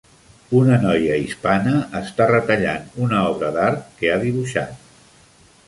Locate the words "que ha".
4.01-4.19